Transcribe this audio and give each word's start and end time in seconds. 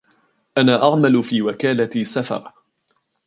أنا 0.57 0.83
أعمل 0.83 1.23
في 1.23 1.41
وكالة 1.41 2.03
سَفر. 2.03 2.51